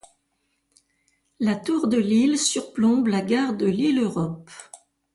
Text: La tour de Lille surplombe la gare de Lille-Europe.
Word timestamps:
La 1.39 1.55
tour 1.55 1.87
de 1.87 1.99
Lille 1.99 2.39
surplombe 2.39 3.05
la 3.05 3.21
gare 3.21 3.53
de 3.53 3.67
Lille-Europe. 3.67 4.49